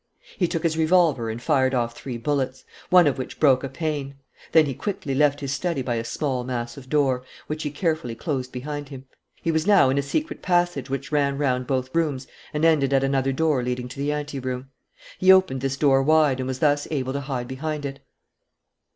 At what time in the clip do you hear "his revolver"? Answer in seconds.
0.63-1.29